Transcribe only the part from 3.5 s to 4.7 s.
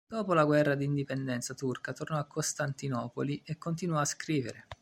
continuò a scrivere.